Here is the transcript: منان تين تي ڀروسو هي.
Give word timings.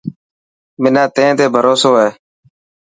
منان 0.81 1.07
تين 1.15 1.31
تي 1.37 1.45
ڀروسو 1.53 1.91
هي. 2.01 2.09